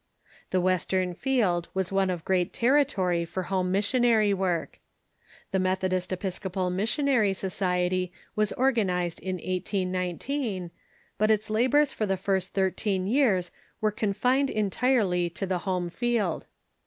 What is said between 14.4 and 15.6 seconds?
entirely to the